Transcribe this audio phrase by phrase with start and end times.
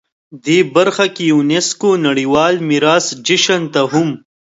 [0.45, 4.09] دې برخه کې یونسکو نړیوال میراث جشن ته هم